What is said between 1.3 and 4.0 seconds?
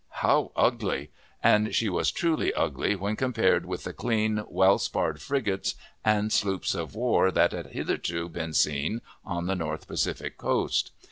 and she was truly ugly when compared with the